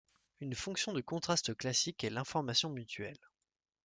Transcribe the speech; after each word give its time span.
Une 0.39 0.55
fonction 0.55 0.93
de 0.93 1.01
contraste 1.01 1.53
classique 1.53 2.03
est 2.03 2.09
l'information 2.09 2.71
mutuelle. 2.71 3.19